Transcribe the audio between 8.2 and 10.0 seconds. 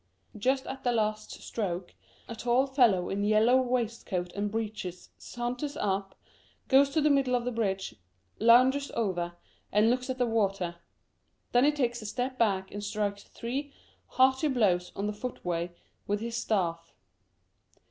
lounges over, and